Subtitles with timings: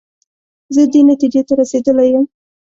[0.73, 2.25] زه دې نتیجې ته رسېدلی یم.